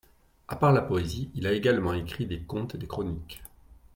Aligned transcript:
À 0.47 0.55
part 0.55 0.73
la 0.73 0.81
poésie, 0.81 1.29
il 1.35 1.45
a 1.45 1.51
également 1.51 1.93
écrit 1.93 2.25
des 2.25 2.41
contes 2.41 2.73
et 2.73 2.79
des 2.79 2.87
chroniques. 2.87 3.43